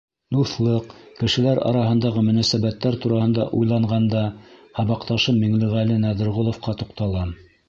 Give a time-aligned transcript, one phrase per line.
[0.35, 4.25] Дуҫлыҡ, кешеләр араһындағы мөнәсәбәттәр тураһында уйланғанда
[4.81, 7.37] һабаҡташым Миңлеғәле Нәҙерғоловҡа туҡталам.